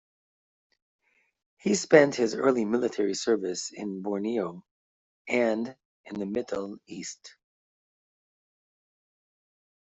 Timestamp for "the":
6.19-6.25